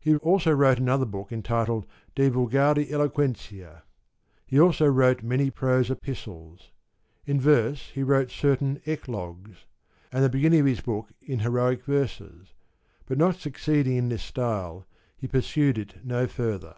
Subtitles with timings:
[0.00, 1.86] He also wrote another book entitled
[2.16, 3.82] De Vulgari Eloquentia.
[4.44, 6.72] He also wrote many prose Epistles.
[7.24, 11.84] In verse he wrote certain Eclogues \ and the beginning of his book, in heroic
[11.84, 12.52] verses;
[13.06, 16.74] but not succeeding in this style he pursued it no further.